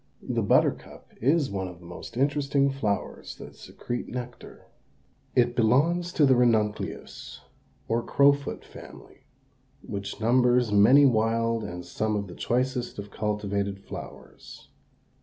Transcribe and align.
The 0.23 0.41
buttercup 0.41 1.11
is 1.21 1.51
one 1.51 1.67
of 1.67 1.79
the 1.79 1.85
most 1.85 2.17
interesting 2.17 2.71
flowers 2.71 3.35
that 3.35 3.55
secrete 3.55 4.07
nectar. 4.07 4.65
It 5.35 5.55
belongs 5.55 6.11
to 6.13 6.25
the 6.25 6.35
Ranunculus, 6.35 7.41
or 7.87 8.01
crowfoot 8.01 8.65
family, 8.65 9.25
which 9.83 10.19
numbers 10.19 10.71
many 10.71 11.05
wild 11.05 11.63
and 11.63 11.85
some 11.85 12.15
of 12.15 12.25
the 12.25 12.33
choicest 12.33 12.97
of 12.97 13.11
cultivated 13.11 13.79
flowers. 13.79 14.69